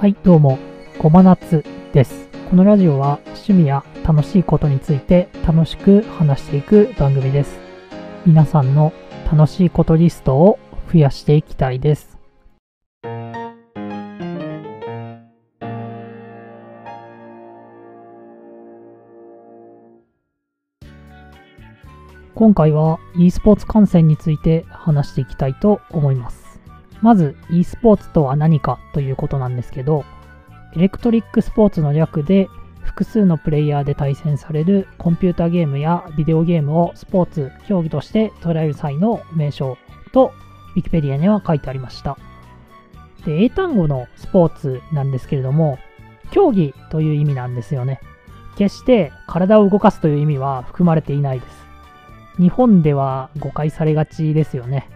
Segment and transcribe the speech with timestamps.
[0.00, 0.58] はい、どうも、
[0.98, 1.62] ごまなつ
[1.92, 2.30] です。
[2.48, 7.60] このラジオは趣味や楽しいことについて楽しく話していく番組です。
[8.24, 8.94] 皆さんの
[9.30, 10.58] 楽しいことリストを
[10.90, 12.18] 増やしていきたいです。
[22.34, 26.49] 今回は e スポーツ観戦について話していきたいと思います。
[27.02, 30.04] まず e スポーツとは何かということなんですけど、
[30.76, 32.48] エレクトリックスポーツの略で
[32.82, 39.78] 複数のプレイヤーで対戦されるコンピュータゲームやビデオゲームをスポーツ、競技として捉える際の名称
[40.12, 40.32] と
[40.76, 42.16] Wikipedia には書いてありました。
[43.24, 45.78] で、英単語のスポーツなんですけれども、
[46.30, 48.00] 競技という意味なんですよね。
[48.56, 51.66] 決して体を動かすという意味は含まれていないです。
[52.38, 54.88] 日本では誤解されがちですよね。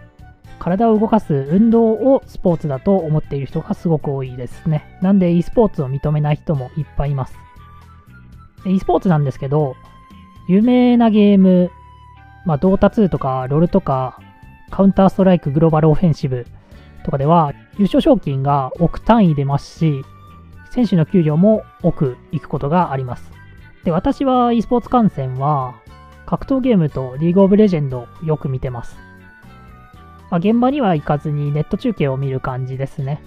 [0.59, 4.97] 体を動かす運動をスポーツだと思っている人がすごく多いですね。
[5.01, 7.37] なんで e スポーツを認めない人もいっぱいいます。
[8.65, 9.75] e スポーツなんですけど、
[10.47, 11.71] 有名なゲーム、
[12.45, 14.19] まあ、ドータ2とかロルとか、
[14.71, 16.45] カウンターストライクグローバルオフェンシブ
[17.03, 20.03] とかでは優勝賞金が億単位出ますし、
[20.71, 23.31] 選手の給料も億いくことがあります。
[23.83, 25.75] で、私は e スポーツ観戦は
[26.25, 29.04] 格闘ゲームとリーグオブレジェンドよく見てます。
[30.29, 33.21] まあ、現場には行かずにネット中継を見る感じですね。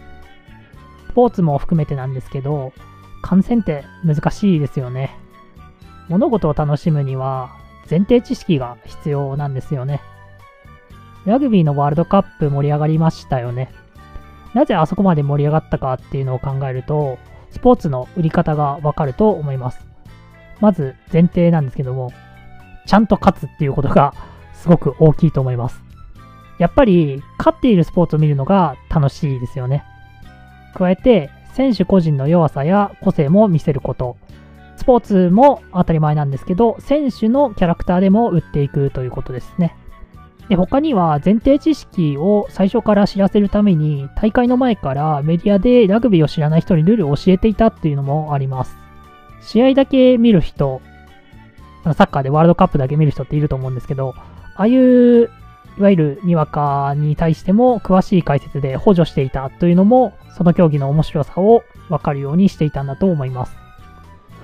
[1.08, 2.72] スポーツも含めてなんですけど、
[3.22, 5.16] 観戦って難しいですよね。
[6.08, 7.50] 物事を楽しむには
[7.90, 10.00] 前提知識が必要なんですよね。
[11.24, 13.70] ラグビーのワールドカップ盛り上がりましたよね。
[14.54, 17.18] なぜあそこまで盛り上がったかっていうのを考えると、
[17.50, 19.86] スポーツの売り方がわかると思います。
[20.60, 22.12] まず前提なんですけども、
[22.86, 24.14] ちゃんと勝つっていうことが
[24.54, 25.87] すごく大きいと思います。
[26.58, 29.84] やっぱり勝っているスポーツを見るのが楽しいですよね。
[30.74, 34.16] 加えて選手個人の弱さや個性も見せること。
[34.76, 39.74] スポーツも当たり前なんですけど、選手のキャラクターでも売っていくということですね。
[40.48, 48.74] で他には前提知識を最初から知らせるために大会の前からメディアでラグビーを知らない人にルールを教えていたっていうのもあります。
[49.42, 50.80] 試合だけ見る人、
[51.84, 54.14] サッカーでワールドカップだけ見る人っていると思うんですけど、
[54.56, 55.30] ああいう
[55.78, 63.56] いわゆるにわかに対しても詳しい解説で補助していたというのも、その競技の面白さを分かるようにしていたんだと思います。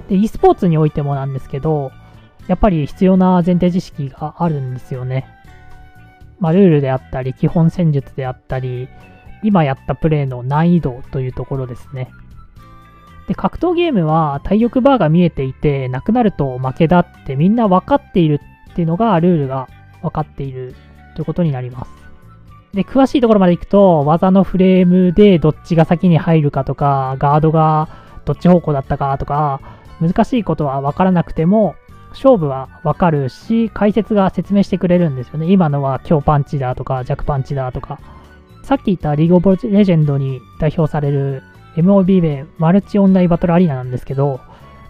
[0.08, 1.90] で、e スポーツにおいてもなんですけど、
[2.46, 5.26] やっぱり必要な前提知識があるんですよね。
[6.38, 8.88] まあ、ルールであったり、基本戦術であったり、
[9.42, 12.10] 今やったプレーの難易度というところですね。
[13.26, 18.40] で、格闘ゲームは体力バーが見えていて、なくなると負けだってみんな分かっている
[18.70, 19.68] っていうのがルールが
[20.02, 20.74] 分かっている
[21.14, 21.90] ということになります。
[22.72, 27.88] で、詳しいところまで行くと、技のフレームでどっちが先に入るかとか、ガードが
[28.24, 29.60] どっち方向だったかとか、
[30.00, 31.76] 難しいことは分からなくても、
[32.10, 35.50] 勝負は分かるし、解説が説明してくれるんですよね。
[35.50, 37.98] 今のは強パンチだとか、弱パンチだとか。
[38.62, 41.42] さっき言ったリーグオブレジェンドに代表される
[41.76, 44.40] MOB 名マルチオンラインバトルアリーナなんですけど、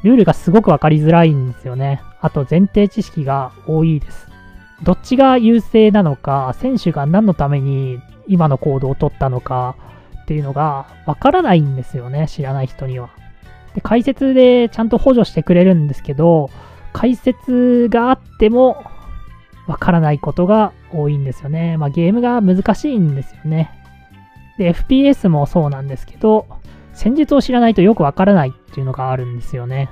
[0.02, 2.02] ルールがすごく分かりづらいんですよね。
[2.20, 4.33] あと前提知識が多いです。
[4.84, 9.76] どっちが優勢なのか、選手が何のために今の行動を取ったのか
[10.22, 13.10] っていうのが分からないんですよね、知らない人には。
[13.74, 16.50] で解説でちゃんと補助してくれるんですけど、
[16.92, 18.84] 解説があっても
[19.66, 21.76] 分からないことが多いんですよね。
[21.76, 23.70] まあゲームが難しいんですよね。
[24.58, 26.46] で、FPS もそうなんですけど、
[26.92, 29.90] 戦術を知らないとよくわからないっていうのがあるんですよね。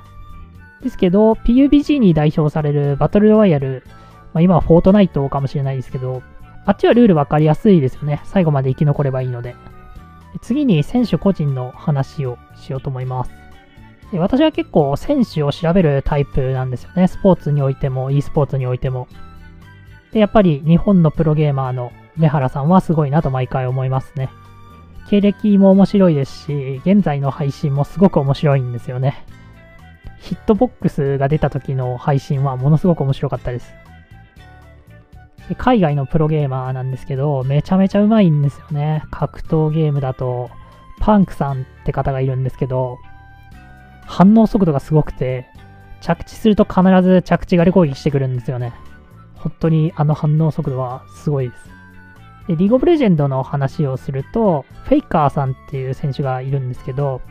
[0.81, 3.83] ですけど、PUBG に代表されるバトルロワイヤル、
[4.33, 6.21] まあ、今はフォートナイトかもしれないですけど、
[6.65, 8.21] あっちはルールわかりやすいですよね。
[8.25, 9.55] 最後まで生き残ればいいので。
[10.41, 13.31] 次に選手個人の話をしようと思います。
[14.13, 17.07] 私は結構選手を調べるタイプなんですよね。
[17.07, 19.07] スポーツにおいても、e スポーツにおいても。
[20.11, 24.29] で、やっぱり日本のプロゲーマーの目原さんはすごいなと毎回思いますね。
[25.09, 29.25] 経歴も面白いですし、現在の配信もすごく面白いんですよね。
[30.19, 33.73] ヒットボックスが出た時の配信はものすごく面白かったです。
[35.57, 39.03] 海外のプロゲーマーなんですけど、めちゃめちゃうまいんですよね。
[39.11, 40.49] 格闘ゲームだと、
[40.99, 42.97] パンクさんって方がいるんですけど、
[44.05, 45.47] 反応速度がすごくて、
[46.01, 48.73] 着地すると必ず着地狩り攻撃してくるんですよね。
[49.35, 51.69] 本当にあの反応速度はすごいです。
[52.47, 57.21] で、リーグオブレジェンドの話をすると、フェイカーさんっていう選手がいるんですけど、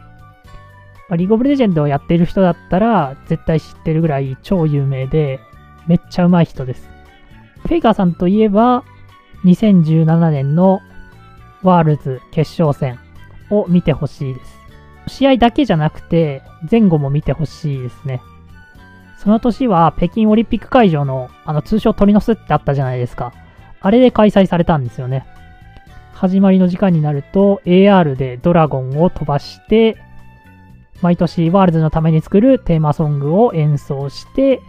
[1.09, 5.41] まあリーグオブレジェンドをやっている人だったら絶対知ってるぐらい超有名で、
[5.87, 6.92] めっちゃうまい人です。
[7.65, 8.85] フェイカーさんといえば、
[9.45, 10.81] 2017年の
[11.63, 12.99] ワールズ決勝戦
[13.51, 14.63] を見てほしいです。
[15.09, 18.21] 試合だけじゃなくて、前後も見てほしいですね。
[19.19, 23.33] その年は北京オリンピック会場のあの通称鳥の巣ってあったじゃないですか。
[23.81, 25.27] あれで開催されたんですよね。
[26.13, 29.97] 始まりの時間になると AR でドラゴンを飛ばして、
[31.01, 34.61] 毎年ワールズのために作るテーマソングを演奏して、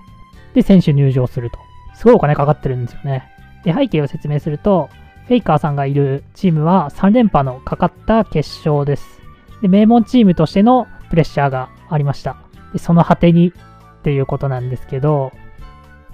[0.54, 1.60] で、選手入場すると。
[2.03, 3.31] すごいお金かかってるんですよね。
[3.63, 4.89] で、背景を説明すると、
[5.29, 9.21] フェイカーさんがいるチームは3連覇のかかった決勝です。
[9.61, 12.35] で、名門チームとしてのプレッシャーがありました。
[12.73, 15.31] で、その果てにっていうことなんですけど、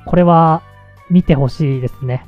[0.05, 0.61] これは
[1.09, 2.23] 見てほしいですね。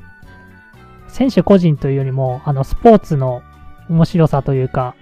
[1.06, 3.42] 選手個人というよりも、あの、スポーツの
[3.88, 4.96] 面白さというか、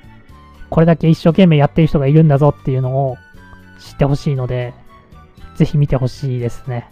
[0.68, 3.16] これだけ一生懸命やってる人がいるんだぞっていうのを
[3.78, 4.74] 知ってほしいので、
[5.54, 6.90] ぜひ見てほしいですね。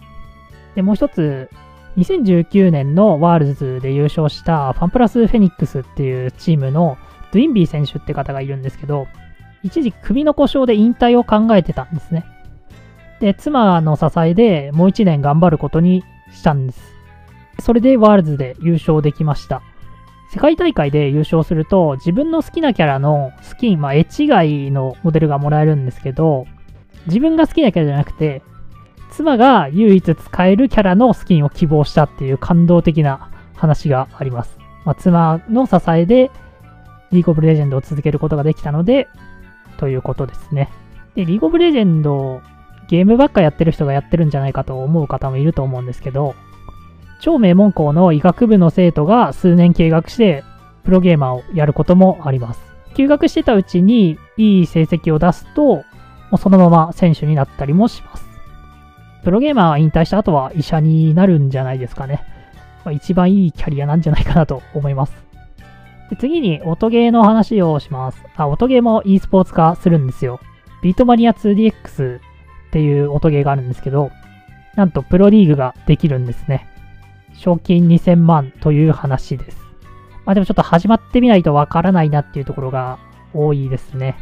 [0.75, 1.49] で、もう一つ、
[1.97, 6.97] 2019年のワールズで優勝したファンプラスフェニックスっていうチームの
[7.31, 9.07] ドゥインビー選手って方がいるんですけど、
[9.63, 12.25] 一時首の故障で引退を考えてたんですね。
[13.19, 16.81] で、妻の支えでもう一年頑張ることにしたんです。
[17.61, 19.61] それでワールズで優勝できました。
[20.31, 26.45] 世界大会で優勝すると自分の好きなキャラのスキン、まあ、絵違いのモデルがもらえるんですけど、
[27.07, 28.41] 自分が好きなキャラじゃなくて、
[29.11, 34.57] 妻が唯一使えるキャラのスキンを希望したっていう感動的な話があります。
[34.85, 36.31] まあ、妻の支えで
[37.11, 39.07] リーグオブレジェンドを続けることができたので、
[39.77, 40.69] ということですね。
[41.15, 42.41] で、リーグオブレジェンド、
[42.87, 46.35] ゲームばっかやってる人がやってるんじゃないかと思う方もいると思うんですけど、
[47.21, 50.43] 超名門校の医学部の生徒が数年計画して
[50.83, 52.61] プロゲーマーをやることもあります。
[52.95, 55.83] 休学してたうちにいい成績を出すと、も
[56.33, 58.28] うそのまま選手になったりもします。
[59.23, 62.23] プロゲーマー引退した後は医者になるんじゃないですかね。
[62.85, 65.13] まあ、一番いいキャリアなんじゃないかなと思います。
[66.09, 68.23] で次に音ゲーの話をします。
[68.35, 70.39] あ、音ゲーも e スポーツ化するんですよ。
[70.81, 72.21] ビートマニア 2DX っ
[72.71, 74.11] ていう音ゲーがあるんですけど、
[74.75, 76.67] なんとプロリーグができるんですね。
[77.33, 79.57] 賞金2000万という話です。
[80.25, 82.97] まあでもちょっと始まってみないとわからないなっていうところが
[83.33, 84.15] 多いですね。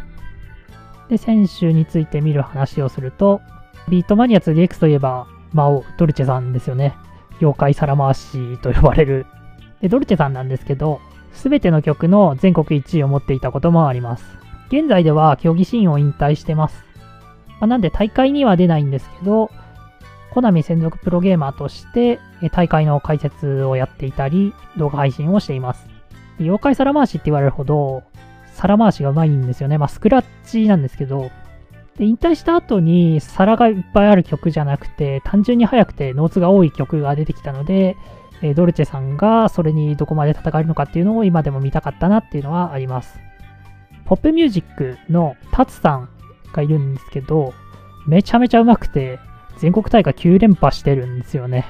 [1.10, 3.42] で、選手について見る話をすると、
[3.90, 6.96] ビートマニア 2DX といえば、魔王、ドルチェさんですよね。
[7.40, 9.26] 妖怪皿回しと呼ばれる。
[9.82, 11.00] で、ドルチェさんなんですけど、
[11.32, 14.26] すべての曲の全国1位を持っていたこともあります。
[14.70, 16.84] 現在では競技シーンを引退してます。
[17.60, 19.50] まあ、なんで大会には出ないんですけど、
[20.32, 22.20] コナミ専属プロゲーマーとして
[22.52, 25.88] 大会の解説をやっていたり、動画配信をしています。
[26.40, 28.04] 妖怪皿回しって言われるほど、
[28.54, 29.78] 皿回しがうまいんですよね。
[29.78, 31.32] まあ、スクラッチなんですけど、
[31.98, 37.98] で引退した後に皿がいっぱいある曲じゃなくて、単純に速くてノーツが多い曲が出てきたので、
[38.44, 43.20] えドルチェさんがそれにどこまで戦えるのかっていうのを今でも見たかったなっていうのはあります。
[44.06, 46.10] ポップミュージックのタツさん
[46.54, 47.54] がいるんですけど、
[48.06, 49.20] めちゃめちゃ上手くて、
[49.58, 51.66] 全国大会9連覇してるんですよね。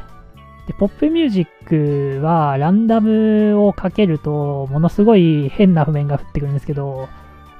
[0.67, 7.07] で、ポップミュージックはランダムをかけると、ものすごい変な譜面が降ってくるんですけど、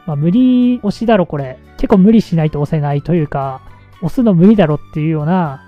[0.07, 1.59] まあ、無理押しだろこれ。
[1.77, 3.61] 結構無理しないと押せないというか、
[4.01, 5.61] 押すの無理だろっていうような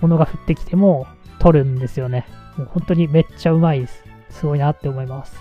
[0.00, 1.06] ものが降ってきても
[1.38, 2.26] 取るんですよね。
[2.56, 4.04] もう本当にめっちゃうまいです。
[4.30, 5.36] すごいなって思います。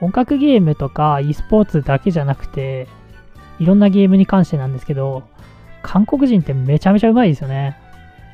[0.00, 2.86] 音楽ゲームとか e スポーツだけじゃなくて、
[3.58, 5.22] いろんなゲームに関してなんですけど、
[5.82, 7.78] 韓国人ってめちゃめちゃうまいですよね。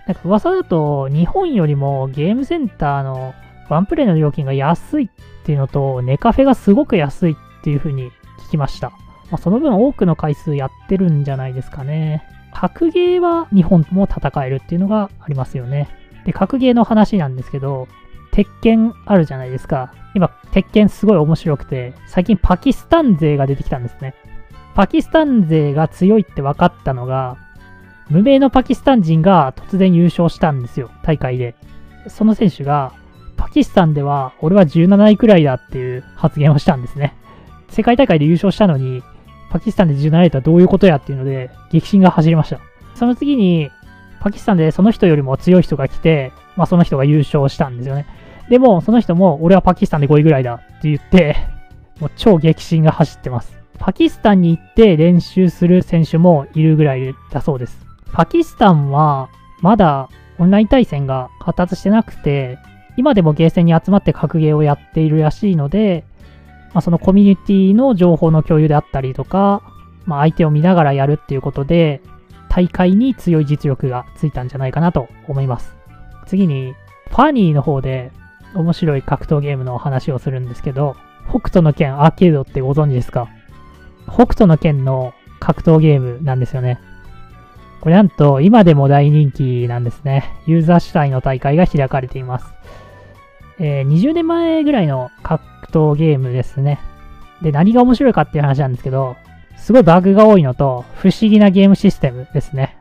[0.06, 3.34] なんか噂だと、日本よりもゲームセンターの
[3.68, 5.08] ワンプレイの料金が安いっ
[5.44, 8.10] ていうのと、ネカフェがすごく安いっていう風に
[8.46, 8.92] 聞きました。
[9.30, 12.24] まあ、その分多くの回数やってるんじゃないですかね。
[12.52, 15.88] 格ゲーは日本も戦えるっていうのがありますよね。
[16.24, 17.88] で、格ゲーの話なんですけど、
[18.32, 19.92] 鉄拳あるじゃないですか。
[20.14, 24.14] 今、鉄拳すごい面白くて、最近パキスタン勢が出てきたんですね。
[24.74, 27.36] パキスタン勢が強いって分かったのが、
[28.08, 31.54] 無名のパキスタン人が突然優勝したんですよ、大会で。
[32.08, 32.92] その選手が、
[33.36, 37.14] パキスタンでは俺は17位くらいだっていう発言をしたんですね。
[37.68, 39.02] 世界大会で優勝したのに、
[39.56, 42.60] パキスタンで17位とはどういうことやっていうので、激震が走りました。
[42.94, 43.70] その次に、
[44.20, 48.06] パキスタンでその人よりも強い人が来て、まあその人が優勝したんですよね。
[48.50, 51.36] でも、その人も、俺はパキスタンで5位ぐらいだって言って、
[52.00, 53.56] もう超激震が走ってます。
[53.78, 57.86] パキスタンに行って練習する選手もいるぐらいだそうです。
[58.12, 59.30] パキスタンは
[59.62, 62.58] まだオンライン対戦が発達してなくて、
[62.98, 66.04] 今でもゲーセンに集まって格ゲーをやっているらしいので、
[66.76, 69.62] まあ、そのコミュニティの情報の共有であったりとか、
[70.04, 72.02] まあ、相手を見ながらやるっていうことで、
[72.50, 75.74] 大会に強い実力がついたんじゃないかなと思います。
[76.26, 76.74] 次に、
[77.08, 78.12] ファニーの方で
[78.54, 80.96] 面白い格闘ゲームのお話をするんですけど、
[81.30, 83.26] 北斗の剣アーケードってご存知ですか？
[84.06, 86.78] 北斗の剣の格闘ゲームなんですよね。
[87.80, 90.30] これなんと今でも大人気なんですね。
[90.46, 92.52] ユーザー主体の大会が開かれています。
[93.58, 96.80] えー、20年前ぐらいの格闘ゲームですね。
[97.42, 99.16] で、何が面白いかっていう話なんですけど、
[99.56, 102.76] すごいバグが多いのと、不思議なゲームシステムですね。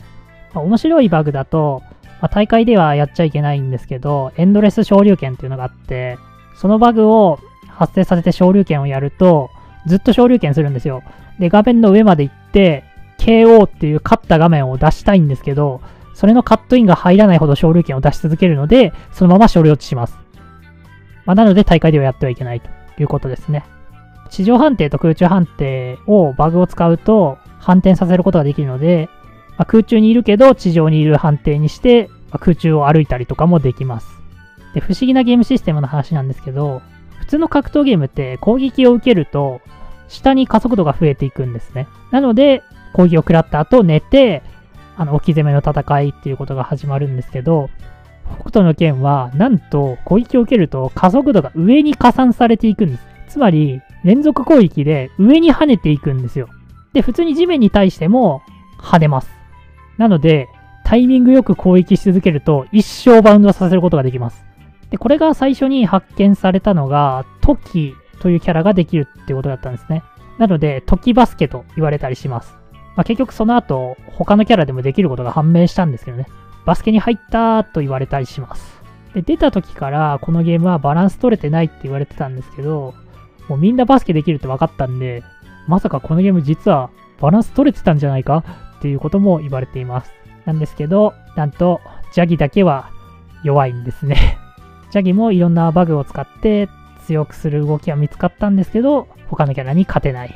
[0.54, 1.82] まあ、面白いバグだと、
[2.22, 6.18] まあ、大会ではやっちゃいけないんですけど、エンドレス昇竜拳っていうのがあって、
[6.56, 9.50] そのバグを発生させて昇竜拳をやると、
[9.86, 11.04] ずっと昇竜拳するんですよ。
[11.40, 12.84] で、画面の上まで行って、
[13.18, 15.82] KO っていう勝った画面を出したいんですけど、
[16.14, 20.25] それのカットインが入らないほど昇竜拳を出し続けるので、そのまま勝利落ちします。
[21.26, 23.66] まあ、なので大会ではやってはいけないということですね。
[24.30, 29.10] 地上判定と空中判定をバグを使うと反転させることができるので、
[29.58, 34.08] まあ、空中にいるけど地上にいる判定にして、ま、空中を歩いたりとかもできます。
[34.74, 36.82] で、不思議なゲームシステムの話なんですけど、
[37.20, 39.62] 普通の格闘ゲームって攻撃を受けると
[40.08, 41.88] 下に加速度が増えていくんですね。
[42.12, 42.64] なので、
[42.94, 44.44] 攻撃を食らった後寝て、
[44.98, 47.70] あの、置き攻めの戦いっていうことが始まるんですけど、
[48.40, 53.04] 北斗の剣は、なんと攻撃を受けると加速度が上に加算されていくんです。
[53.28, 56.50] つまり、連続攻撃で上に跳ねていくんですよ。
[56.94, 58.42] で、普通に地面に対しても
[58.80, 59.30] 跳ねます。
[59.98, 60.48] なので、
[60.84, 64.46] タイミングよく攻撃し続けると一生バウンドさせることができます。
[64.92, 70.04] で、これが最初に発見されたのが、トキというキャラができるってことだったんですね。
[70.38, 72.56] なので、トキバスケと言われたりします。
[72.96, 76.28] まあ、結局その後、他のキャラでもできることが判明したんですけどね。
[76.66, 78.82] バスケに入ったと言われたりします。
[79.14, 82.94] で、出た時からこのゲームはバランス取れてないって言われてたんですけど、
[83.48, 85.24] もうみんなバスケできるって分かったんで、
[85.68, 88.44] まさかこのゲーム実はバランス取れてたんじゃないか
[88.78, 90.12] っていうことも言われています。
[90.46, 91.82] なんですけど、なんと、
[92.14, 92.90] ジャギだけは
[93.44, 94.38] 弱いんですね。
[94.92, 96.70] ジャギもいろんなバグを使って
[97.06, 100.34] 強くする動きは見つかったんですけど、他のキャラに勝てない。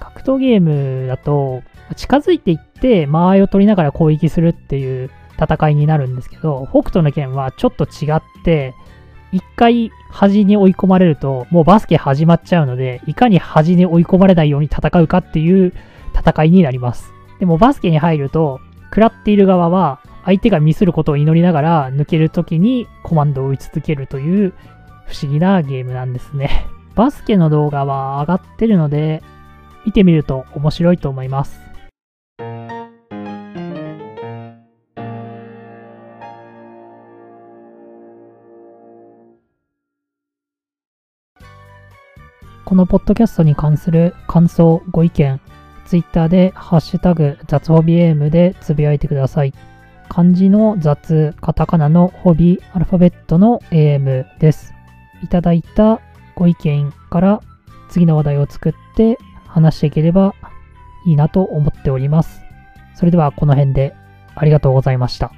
[0.00, 1.62] 格闘ゲームだと、
[1.96, 8.74] 近づいていって間合いを取りながら攻撃するっていう戦いになるんですけど、北斗の剣はちょっと違って、
[9.30, 15.72] 一回端に追い込まれると、もうバスケ始まっちゃうので、いかに端に追い込まれないように戦うかっていう
[16.14, 17.12] 戦いになります。
[17.38, 24.52] でもバスケに入ると、食らっている側は、相手がミスることを祈りながら抜けるときにコマンドを打ち続けるという
[25.06, 26.66] 不思議なゲームなんですね。
[26.94, 29.22] バスケの動画は上がってるので、
[29.86, 31.67] 見てみると面白いと思います。
[42.68, 45.40] このポッドキャストに関する感想、ご意見、
[45.86, 49.54] ツイッターでハッシュタグ雑ホビエームでつぶやいてください。
[50.10, 54.74] 漢字の雑、カタカナのホビ、アルファベットの AM です。
[55.22, 56.02] いただいた
[56.34, 57.40] ご意見から
[57.88, 60.34] 次の話題を作って話していければ
[61.06, 62.42] いいなと思っております。
[62.94, 63.94] それではこの辺で
[64.34, 65.32] ありがとうございました。